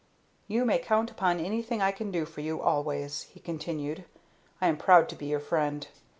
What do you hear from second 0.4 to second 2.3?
"You may count upon anything I can do